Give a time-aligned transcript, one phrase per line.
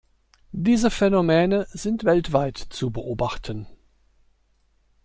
[0.55, 3.67] Diese Phänomene sind weltweit zu beobachten.